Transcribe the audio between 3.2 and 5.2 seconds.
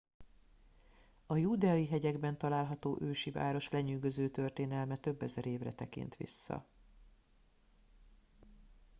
város lenyűgöző történelme